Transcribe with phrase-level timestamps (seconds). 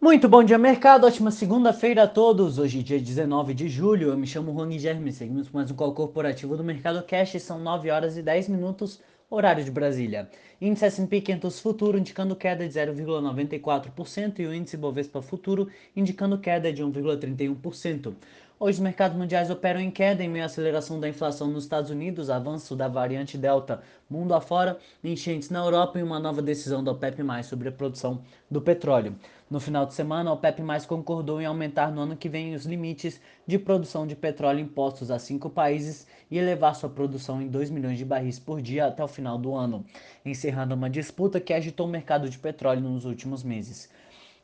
[0.00, 1.08] Muito bom dia, mercado.
[1.08, 2.56] Ótima segunda-feira a todos.
[2.56, 4.10] Hoje, dia 19 de julho.
[4.10, 5.10] Eu me chamo Juan Guilherme.
[5.10, 7.42] Seguimos mais um call corporativo do Mercado Cash.
[7.42, 10.30] São 9 horas e 10 minutos, horário de Brasília.
[10.60, 16.72] Índice S&P 500 Futuro indicando queda de 0,94% e o índice Bovespa Futuro indicando queda
[16.72, 18.14] de 1,31%.
[18.60, 21.92] Hoje os mercados mundiais operam em queda em meio à aceleração da inflação nos Estados
[21.92, 23.80] Unidos, avanço da variante Delta
[24.10, 28.60] mundo afora, enchentes na Europa e uma nova decisão da OPEP+, sobre a produção do
[28.60, 29.14] petróleo.
[29.48, 33.20] No final de semana, a OPEP+, concordou em aumentar no ano que vem os limites
[33.46, 37.96] de produção de petróleo impostos a cinco países e elevar sua produção em 2 milhões
[37.96, 39.84] de barris por dia até o final do ano,
[40.26, 43.88] encerrando uma disputa que agitou o mercado de petróleo nos últimos meses.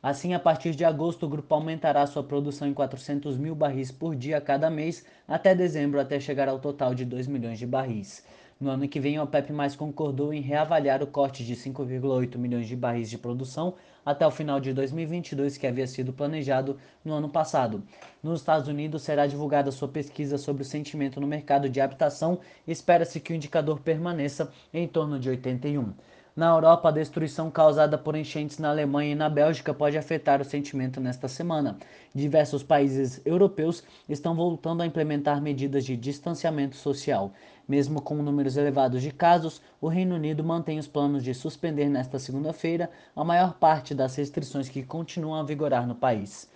[0.04, 4.14] Assim, a partir de agosto, o grupo aumentará sua produção em 400 mil barris por
[4.14, 8.22] dia cada mês até dezembro, até chegar ao total de 2 milhões de barris.
[8.60, 12.68] No ano que vem, a OPEP mais concordou em reavaliar o corte de 5,8 milhões
[12.68, 17.30] de barris de produção até o final de 2022, que havia sido planejado no ano
[17.30, 17.82] passado.
[18.23, 22.40] Nos Estados Unidos, será divulgada sua pesquisa sobre o sentimento no mercado de habitação.
[22.68, 25.95] Espera-se que o indicador permaneça em torno de 81.
[26.37, 30.45] Na Europa, a destruição causada por enchentes na Alemanha e na Bélgica pode afetar o
[30.45, 31.79] sentimento nesta semana.
[32.13, 37.32] Diversos países europeus estão voltando a implementar medidas de distanciamento social.
[37.68, 42.18] Mesmo com números elevados de casos, o Reino Unido mantém os planos de suspender nesta
[42.18, 46.51] segunda-feira a maior parte das restrições que continuam a vigorar no país.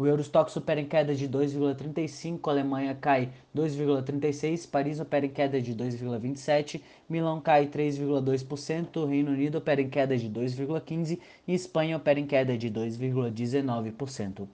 [0.00, 5.74] O Eurostock supera em queda de 2,35, Alemanha cai 2,36, Paris opera em queda de
[5.74, 12.26] 2,27, Milão cai 3,2%, Reino Unido opera em queda de 2,15% e Espanha opera em
[12.26, 14.48] queda de 2,19%.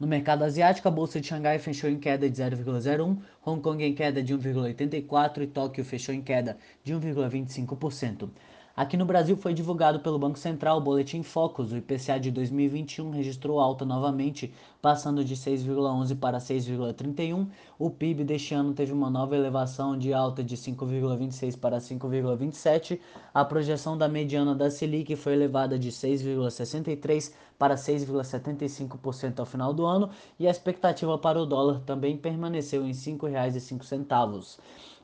[0.00, 3.94] No mercado asiático, a bolsa de Xangai fechou em queda de 0,01, Hong Kong em
[3.94, 8.30] queda de 1,84 e Tóquio fechou em queda de 1,25%.
[8.76, 11.72] Aqui no Brasil foi divulgado pelo Banco Central o Boletim Focus.
[11.72, 17.46] O IPCA de 2021 registrou alta novamente, passando de 6,11 para 6,31.
[17.78, 23.00] O PIB deste ano teve uma nova elevação de alta de 5,26 para 5,27.
[23.32, 29.86] A projeção da mediana da Selic foi elevada de 6,63 para 6,75% ao final do
[29.86, 34.58] ano e a expectativa para o dólar também permaneceu em R$ 5,05.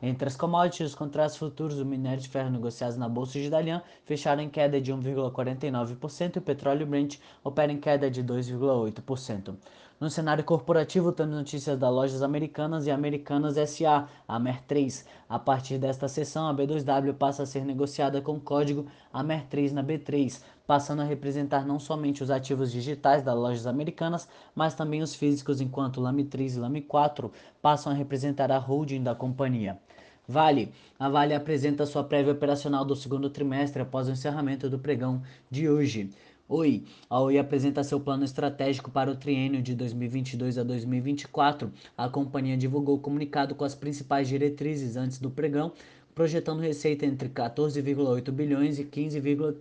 [0.04, 3.83] Entre as commodities, os contratos futuros do minério de ferro negociados na Bolsa de Dalian
[4.05, 9.55] fecharam em queda de 1,49% e o petróleo Brent opera em queda de 2,8%.
[10.00, 15.06] No cenário corporativo, temos notícias das lojas americanas e americanas SA, a MER3.
[15.28, 18.84] A partir desta sessão, a B2W passa a ser negociada com o código
[19.15, 24.75] AMER3 na B3, passando a representar não somente os ativos digitais das lojas americanas, mas
[24.75, 27.31] também os físicos, enquanto LAME3 e LAME4
[27.62, 29.78] passam a representar a holding da companhia.
[30.27, 30.72] Vale.
[30.99, 35.69] A Vale apresenta sua prévia operacional do segundo trimestre após o encerramento do pregão de
[35.69, 36.10] hoje.
[36.49, 41.72] Oi, a Oi apresenta seu plano estratégico para o triênio de 2022 a 2024.
[41.97, 45.72] A companhia divulgou comunicado com as principais diretrizes antes do pregão,
[46.15, 49.54] projetando receita entre 14,8 bilhões e 15,5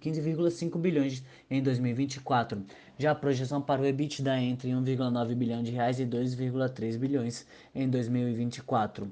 [0.00, 2.62] 15, bilhões em 2024.
[2.98, 7.46] Já a projeção para o EBITDA é entre 1,9 bilhão de reais e 2,3 bilhões
[7.74, 9.08] em 2024.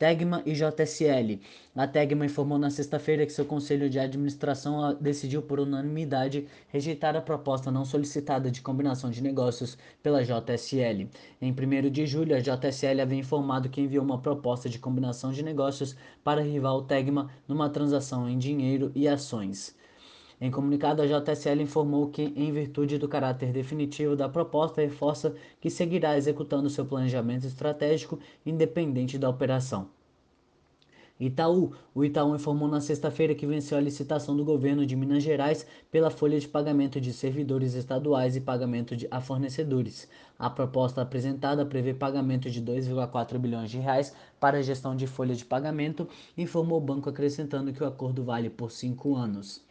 [0.00, 1.38] Tegma e JSL.
[1.76, 7.14] A Tegma informou na sexta-feira que seu conselho de administração ah, decidiu por unanimidade rejeitar
[7.16, 11.06] a proposta não solicitada de combinação de negócios pela JSL.
[11.38, 15.42] Em 1 de julho, a JSL havia informado que enviou uma proposta de combinação de
[15.42, 15.94] negócios
[16.24, 19.78] para rival Tegma numa transação em dinheiro e ações.
[20.40, 25.68] Em comunicado, a JSL informou que, em virtude do caráter definitivo da proposta, reforça que
[25.68, 29.88] seguirá executando seu planejamento estratégico independente da operação.
[31.20, 31.72] Itaú.
[31.94, 36.08] O Itaú informou na sexta-feira que venceu a licitação do governo de Minas Gerais pela
[36.08, 40.08] folha de pagamento de servidores estaduais e pagamento de, a fornecedores.
[40.38, 45.34] A proposta apresentada prevê pagamento de 2,4 bilhões de reais para a gestão de folha
[45.34, 46.08] de pagamento,
[46.38, 49.62] informou o banco acrescentando que o acordo vale por cinco anos.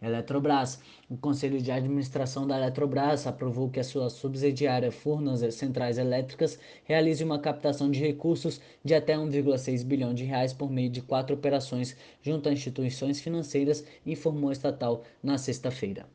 [0.00, 0.78] Eletrobras.
[1.08, 7.24] O Conselho de Administração da Eletrobras aprovou que a sua subsidiária Furnas Centrais Elétricas realize
[7.24, 11.96] uma captação de recursos de até 1,6 bilhão de reais por meio de quatro operações
[12.22, 16.06] junto a instituições financeiras, informou a estatal na sexta-feira.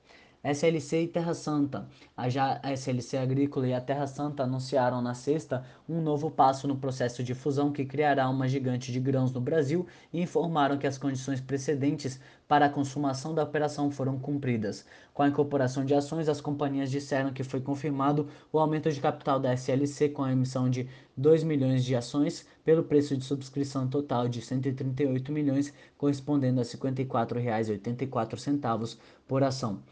[0.44, 1.88] SLC e Terra Santa.
[2.18, 6.76] A, já, SLC Agrícola e a Terra Santa anunciaram na sexta um novo passo no
[6.76, 10.98] processo de fusão que criará uma gigante de grãos no Brasil e informaram que as
[10.98, 14.84] condições precedentes para a consumação da operação foram cumpridas.
[15.14, 19.40] Com a incorporação de ações, as companhias disseram que foi confirmado o aumento de capital
[19.40, 24.28] da SLC com a emissão de 2 milhões de ações pelo preço de subscrição total
[24.28, 28.98] de 138 milhões, correspondendo a R$ 54,84
[29.28, 29.84] por ação.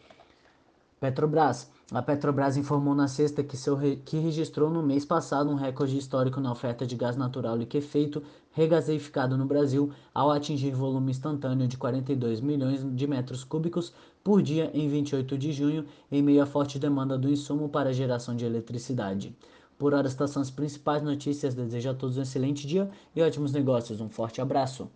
[1.00, 1.72] Petrobras.
[1.92, 3.96] A Petrobras informou na sexta que, seu re...
[3.98, 9.38] que registrou no mês passado um recorde histórico na oferta de gás natural liquefeito regasificado
[9.38, 13.94] no Brasil, ao atingir volume instantâneo de 42 milhões de metros cúbicos
[14.24, 18.36] por dia em 28 de junho, em meio à forte demanda do insumo para geração
[18.36, 19.34] de eletricidade.
[19.78, 21.56] Por hora, estas são as principais notícias.
[21.56, 24.02] Desejo a todos um excelente dia e ótimos negócios.
[24.02, 24.90] Um forte abraço.